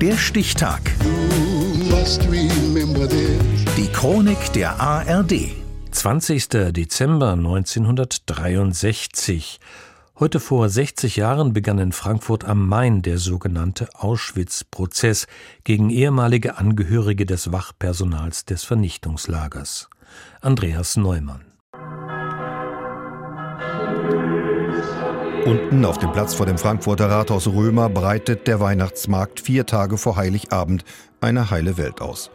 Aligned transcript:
Der 0.00 0.16
Stichtag. 0.16 0.80
Die 3.76 3.88
Chronik 3.92 4.52
der 4.52 4.80
ARD. 4.80 5.50
20. 5.90 6.48
Dezember 6.70 7.32
1963. 7.32 9.58
Heute 10.20 10.38
vor 10.38 10.68
60 10.68 11.16
Jahren 11.16 11.52
begann 11.52 11.80
in 11.80 11.90
Frankfurt 11.90 12.44
am 12.44 12.68
Main 12.68 13.02
der 13.02 13.18
sogenannte 13.18 13.88
Auschwitz-Prozess 13.94 15.26
gegen 15.64 15.90
ehemalige 15.90 16.58
Angehörige 16.58 17.26
des 17.26 17.50
Wachpersonals 17.50 18.44
des 18.44 18.62
Vernichtungslagers. 18.62 19.90
Andreas 20.40 20.96
Neumann. 20.96 21.44
Unten 25.44 25.84
auf 25.84 25.98
dem 25.98 26.12
Platz 26.12 26.34
vor 26.34 26.46
dem 26.46 26.58
Frankfurter 26.58 27.08
Rathaus 27.08 27.46
Römer 27.46 27.88
breitet 27.88 28.46
der 28.46 28.60
Weihnachtsmarkt 28.60 29.40
vier 29.40 29.66
Tage 29.66 29.96
vor 29.96 30.16
Heiligabend 30.16 30.84
eine 31.20 31.50
heile 31.50 31.76
Welt 31.76 32.00
aus. 32.00 32.30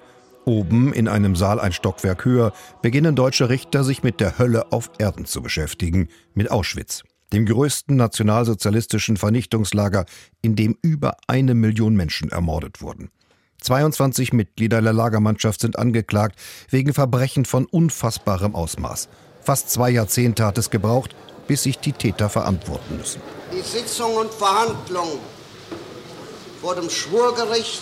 Oben 0.46 0.94
in 0.94 1.08
einem 1.08 1.36
Saal 1.36 1.60
ein 1.60 1.74
Stockwerk 1.74 2.26
höher 2.26 2.54
beginnen 2.82 3.16
deutsche 3.16 3.50
Richter 3.50 3.84
sich 3.84 4.04
mit 4.04 4.20
der 4.20 4.40
Hölle 4.40 4.72
auf 4.72 4.90
Erden 4.98 5.26
zu 5.26 5.42
beschäftigen, 5.42 6.10
mit 6.34 6.50
Auschwitz, 6.50 7.04
dem 7.34 7.46
größten 7.46 7.96
nationalsozialistischen 7.96 9.18
Vernichtungslager, 9.18 10.06
in 10.42 10.56
dem 10.56 10.78
über 10.82 11.18
eine 11.28 11.54
Million 11.54 11.96
Menschen 11.96 12.30
ermordet 12.30 12.82
wurden. 12.82 13.10
22 13.62 14.34
Mitglieder 14.34 14.82
der 14.82 14.94
Lagermannschaft 14.94 15.62
sind 15.62 15.78
angeklagt 15.78 16.40
wegen 16.70 16.94
Verbrechen 16.94 17.46
von 17.46 17.66
unfassbarem 17.66 18.56
Ausmaß. 18.56 19.08
Fast 19.42 19.70
zwei 19.70 19.90
Jahrzehnte 19.90 20.46
hat 20.46 20.58
es 20.58 20.70
gebraucht, 20.70 21.16
bis 21.48 21.64
sich 21.64 21.80
die 21.80 21.94
Täter 21.94 22.30
verantworten 22.30 22.98
müssen. 22.98 23.22
Die 23.52 23.62
Sitzung 23.62 24.16
und 24.16 24.34
Verhandlung 24.34 25.20
vor 26.62 26.76
dem 26.76 26.90
Schwurgericht 26.90 27.82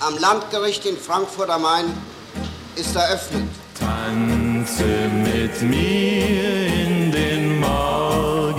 am 0.00 0.18
Landgericht 0.18 0.84
in 0.84 0.96
Frankfurt 0.96 1.48
am 1.48 1.62
Main 1.62 1.86
ist 2.76 2.94
eröffnet. 2.96 3.48
Tanze 3.78 4.84
mit 5.08 5.62
mir 5.62 6.66
in 6.66 7.12
den 7.12 7.60
Morgen. 7.60 8.52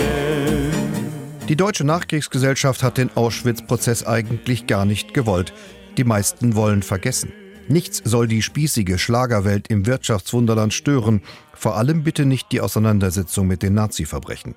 Die 1.48 1.56
deutsche 1.56 1.84
Nachkriegsgesellschaft 1.84 2.82
hat 2.82 2.98
den 2.98 3.16
Auschwitz-Prozess 3.16 4.06
eigentlich 4.06 4.68
gar 4.68 4.86
nicht 4.86 5.14
gewollt. 5.14 5.54
Die 5.98 6.04
meisten 6.04 6.56
wollen 6.56 6.82
vergessen. 6.82 7.34
Nichts 7.68 8.02
soll 8.04 8.28
die 8.28 8.42
spießige 8.42 8.98
Schlagerwelt 8.98 9.70
im 9.70 9.86
Wirtschaftswunderland 9.86 10.74
stören, 10.74 11.22
vor 11.54 11.78
allem 11.78 12.04
bitte 12.04 12.26
nicht 12.26 12.52
die 12.52 12.60
Auseinandersetzung 12.60 13.48
mit 13.48 13.64
den 13.64 13.74
Nazi-Verbrechen. 13.74 14.56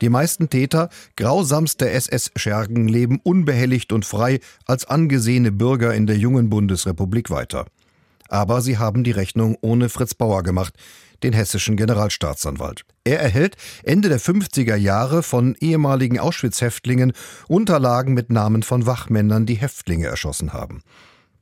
Die 0.00 0.08
meisten 0.08 0.48
Täter 0.50 0.90
grausamster 1.16 1.90
SS-Schergen 1.90 2.86
leben 2.86 3.18
unbehelligt 3.22 3.92
und 3.92 4.04
frei 4.04 4.40
als 4.66 4.84
angesehene 4.84 5.50
Bürger 5.50 5.94
in 5.94 6.06
der 6.06 6.18
jungen 6.18 6.50
Bundesrepublik 6.50 7.30
weiter. 7.30 7.66
Aber 8.28 8.60
sie 8.60 8.78
haben 8.78 9.04
die 9.04 9.12
Rechnung 9.12 9.56
ohne 9.60 9.88
Fritz 9.88 10.14
Bauer 10.14 10.42
gemacht, 10.42 10.74
den 11.22 11.32
hessischen 11.32 11.76
Generalstaatsanwalt. 11.76 12.84
Er 13.04 13.20
erhält 13.20 13.56
Ende 13.82 14.08
der 14.08 14.20
50er 14.20 14.76
Jahre 14.76 15.22
von 15.22 15.56
ehemaligen 15.60 16.18
Auschwitz-Häftlingen 16.18 17.12
Unterlagen 17.48 18.14
mit 18.14 18.30
Namen 18.30 18.62
von 18.62 18.86
Wachmännern, 18.86 19.46
die 19.46 19.54
Häftlinge 19.54 20.06
erschossen 20.06 20.52
haben. 20.52 20.82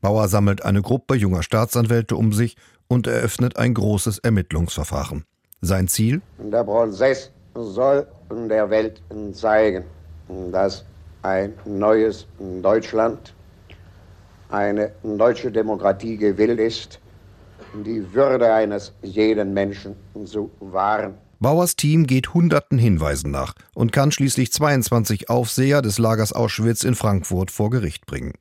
Bauer 0.05 0.29
sammelt 0.29 0.63
eine 0.63 0.83
Gruppe 0.83 1.15
junger 1.15 1.43
Staatsanwälte 1.43 2.15
um 2.15 2.35
sich 2.35 2.59
und 2.89 3.07
eröffnet 3.07 3.57
ein 3.57 3.73
großes 3.73 4.19
Ermittlungsverfahren. 4.19 5.25
Sein 5.63 5.89
Ziel? 5.89 6.21
Der 6.37 6.63
Prozess 6.63 7.31
soll 7.55 8.07
der 8.31 8.69
Welt 8.69 9.01
zeigen, 9.33 9.85
dass 10.53 10.85
ein 11.23 11.55
neues 11.65 12.27
Deutschland, 12.61 13.33
eine 14.51 14.93
deutsche 15.03 15.51
Demokratie 15.51 16.19
gewillt 16.19 16.61
ist, 16.61 17.01
die 17.73 18.05
Würde 18.13 18.53
eines 18.53 18.93
jeden 19.01 19.55
Menschen 19.55 19.97
zu 20.27 20.51
wahren. 20.61 21.15
Bauers 21.41 21.77
Team 21.77 22.07
geht 22.07 22.35
hunderten 22.35 22.77
Hinweisen 22.77 23.31
nach 23.31 23.55
und 23.75 23.91
kann 23.91 24.13
schließlich 24.13 24.53
22 24.53 25.31
Aufseher 25.31 25.81
des 25.81 25.97
Lagers 25.97 26.35
Auschwitz 26.35 26.85
in 26.85 26.95
Frankfurt 26.95 27.51
vor 27.51 27.71
Gericht 27.71 28.05
bringen. 28.05 28.35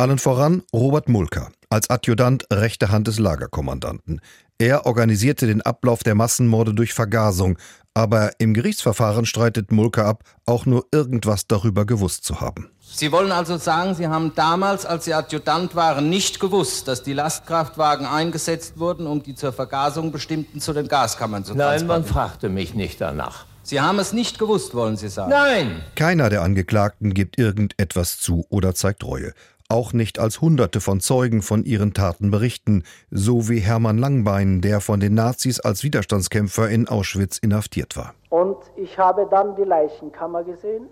Allen 0.00 0.16
voran 0.16 0.62
Robert 0.72 1.10
Mulker 1.10 1.50
als 1.68 1.90
Adjutant 1.90 2.46
rechte 2.50 2.88
Hand 2.88 3.06
des 3.06 3.18
Lagerkommandanten. 3.18 4.22
Er 4.56 4.86
organisierte 4.86 5.46
den 5.46 5.60
Ablauf 5.60 6.02
der 6.02 6.14
Massenmorde 6.14 6.72
durch 6.72 6.94
Vergasung, 6.94 7.58
aber 7.92 8.30
im 8.38 8.54
Gerichtsverfahren 8.54 9.26
streitet 9.26 9.72
Mulker 9.72 10.06
ab, 10.06 10.24
auch 10.46 10.64
nur 10.64 10.86
irgendwas 10.90 11.46
darüber 11.48 11.84
gewusst 11.84 12.24
zu 12.24 12.40
haben. 12.40 12.70
Sie 12.80 13.12
wollen 13.12 13.30
also 13.30 13.58
sagen, 13.58 13.94
Sie 13.94 14.08
haben 14.08 14.32
damals, 14.34 14.86
als 14.86 15.04
Sie 15.04 15.12
Adjutant 15.12 15.74
waren, 15.74 16.08
nicht 16.08 16.40
gewusst, 16.40 16.88
dass 16.88 17.02
die 17.02 17.12
Lastkraftwagen 17.12 18.06
eingesetzt 18.06 18.78
wurden, 18.78 19.06
um 19.06 19.22
die 19.22 19.34
zur 19.34 19.52
Vergasung 19.52 20.12
bestimmten 20.12 20.62
zu 20.62 20.72
den 20.72 20.88
Gaskammern 20.88 21.44
zu 21.44 21.52
transportieren? 21.52 21.86
Nein, 21.88 22.00
man 22.00 22.04
fragte 22.06 22.48
mich 22.48 22.72
nicht 22.72 23.02
danach. 23.02 23.44
Sie 23.62 23.82
haben 23.82 23.98
es 23.98 24.14
nicht 24.14 24.38
gewusst, 24.38 24.74
wollen 24.74 24.96
Sie 24.96 25.10
sagen? 25.10 25.28
Nein! 25.28 25.82
Keiner 25.94 26.30
der 26.30 26.40
Angeklagten 26.40 27.12
gibt 27.12 27.38
irgendetwas 27.38 28.18
zu 28.18 28.46
oder 28.48 28.74
zeigt 28.74 29.04
Reue 29.04 29.34
auch 29.70 29.92
nicht 29.92 30.18
als 30.18 30.40
Hunderte 30.40 30.80
von 30.80 31.00
Zeugen 31.00 31.42
von 31.42 31.64
ihren 31.64 31.94
Taten 31.94 32.30
berichten, 32.30 32.84
so 33.10 33.48
wie 33.48 33.60
Hermann 33.60 33.98
Langbein, 33.98 34.60
der 34.60 34.80
von 34.80 35.00
den 35.00 35.14
Nazis 35.14 35.60
als 35.60 35.84
Widerstandskämpfer 35.84 36.68
in 36.68 36.88
Auschwitz 36.88 37.38
inhaftiert 37.38 37.96
war. 37.96 38.14
Und 38.28 38.58
ich 38.76 38.98
habe 38.98 39.28
dann 39.30 39.56
die 39.56 39.64
Leichenkammer 39.64 40.44
gesehen 40.44 40.86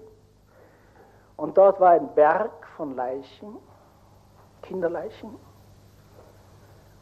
und 1.36 1.56
dort 1.56 1.80
war 1.80 1.90
ein 1.90 2.08
Berg 2.14 2.50
von 2.76 2.94
Leichen, 2.96 3.56
Kinderleichen 4.62 5.30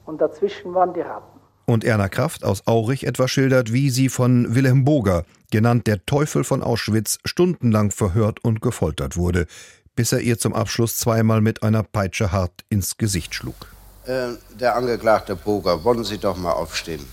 und 0.06 0.20
dazwischen 0.20 0.74
waren 0.74 0.94
die 0.94 1.00
Ratten. 1.00 1.40
Und 1.68 1.84
Erna 1.84 2.08
Kraft 2.08 2.44
aus 2.44 2.66
Aurich 2.68 3.06
etwa 3.06 3.26
schildert, 3.26 3.72
wie 3.72 3.90
sie 3.90 4.08
von 4.08 4.54
Wilhelm 4.54 4.84
Boger, 4.84 5.24
genannt 5.50 5.88
der 5.88 6.06
Teufel 6.06 6.44
von 6.44 6.62
Auschwitz, 6.62 7.18
stundenlang 7.24 7.90
verhört 7.90 8.44
und 8.44 8.62
gefoltert 8.62 9.16
wurde, 9.16 9.46
bis 9.96 10.12
er 10.12 10.20
ihr 10.20 10.38
zum 10.38 10.52
Abschluss 10.54 10.96
zweimal 10.96 11.40
mit 11.40 11.62
einer 11.62 11.82
Peitsche 11.82 12.30
hart 12.30 12.64
ins 12.68 12.96
Gesicht 12.96 13.34
schlug. 13.34 13.56
Äh, 14.04 14.28
der 14.60 14.76
Angeklagte 14.76 15.34
Boger, 15.34 15.82
wollen 15.82 16.04
Sie 16.04 16.18
doch 16.18 16.36
mal 16.36 16.52
aufstehen. 16.52 17.04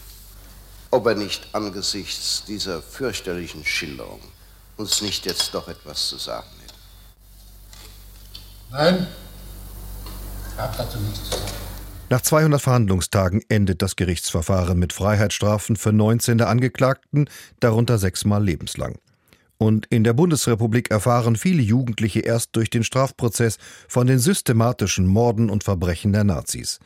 Ob 0.91 1.07
er 1.07 1.15
nicht 1.15 1.47
angesichts 1.53 2.43
dieser 2.45 2.83
fürchterlichen 2.83 3.65
Schilderung 3.65 4.19
uns 4.77 5.01
nicht 5.01 5.25
jetzt 5.25 5.53
doch 5.53 5.67
etwas 5.67 6.07
zu 6.07 6.17
sagen 6.17 6.47
hätte. 6.61 6.73
Nein, 8.71 9.07
ich 10.51 10.59
habe 10.59 10.77
dazu 10.77 10.99
nichts 10.99 11.23
zu 11.23 11.31
sagen. 11.31 11.51
Nach 12.09 12.21
200 12.21 12.61
Verhandlungstagen 12.61 13.41
endet 13.49 13.81
das 13.81 13.95
Gerichtsverfahren 13.95 14.77
mit 14.77 14.93
Freiheitsstrafen 14.93 15.77
für 15.77 15.91
19 15.91 16.37
der 16.37 16.49
Angeklagten, 16.49 17.27
darunter 17.59 17.97
sechsmal 17.97 18.43
lebenslang. 18.43 18.99
Und 19.63 19.85
in 19.85 20.03
der 20.03 20.11
Bundesrepublik 20.11 20.91
erfahren 20.91 21.37
viele 21.37 21.61
Jugendliche 21.61 22.19
erst 22.19 22.53
durch 22.57 22.69
den 22.69 22.83
Strafprozess 22.83 23.59
von 23.87 24.07
den 24.07 24.19
systematischen 24.19 25.07
Morden 25.07 25.49
und 25.49 25.63
Verbrechen 25.63 26.11
der 26.11 26.25
Nazis. 26.25 26.81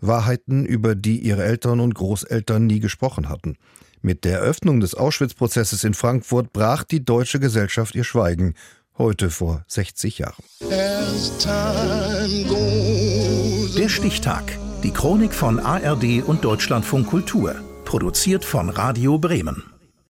Wahrheiten, 0.00 0.64
über 0.64 0.94
die 0.94 1.18
ihre 1.18 1.42
Eltern 1.42 1.80
und 1.80 1.96
Großeltern 1.96 2.64
nie 2.64 2.78
gesprochen 2.78 3.28
hatten. 3.28 3.56
Mit 4.02 4.24
der 4.24 4.38
Eröffnung 4.38 4.78
des 4.78 4.94
Auschwitz-Prozesses 4.94 5.82
in 5.82 5.94
Frankfurt 5.94 6.52
brach 6.52 6.84
die 6.84 7.04
deutsche 7.04 7.40
Gesellschaft 7.40 7.96
ihr 7.96 8.04
Schweigen, 8.04 8.54
heute 8.98 9.28
vor 9.28 9.64
60 9.66 10.18
Jahren. 10.18 10.44
Der 13.76 13.88
Stichtag. 13.88 14.44
Die 14.84 14.92
Chronik 14.92 15.34
von 15.34 15.58
ARD 15.58 16.22
und 16.24 16.44
Deutschlandfunk 16.44 17.08
Kultur. 17.08 17.56
Produziert 17.84 18.44
von 18.44 18.68
Radio 18.68 19.18
Bremen. 19.18 19.71